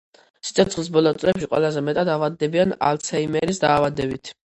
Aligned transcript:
სიცოცხლის 0.47 0.87
ბოლო 0.95 1.11
წლებში 1.23 1.49
ყველაზე 1.51 1.83
მეტად 1.89 2.11
ავადდებიან 2.13 2.73
ალცჰეიმერის 2.89 3.63
დაავადებით. 3.65 4.33